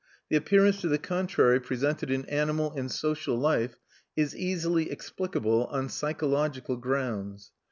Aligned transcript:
The 0.29 0.35
appearance 0.35 0.81
to 0.81 0.87
the 0.87 0.97
contrary 0.97 1.59
presented 1.59 2.09
in 2.09 2.25
animal 2.25 2.71
and 2.75 2.91
social 2.91 3.37
life 3.37 3.75
is 4.15 4.35
easily 4.35 4.89
explicable 4.89 5.65
on 5.65 5.89
psychological 5.89 6.75
grounds. 6.75 7.51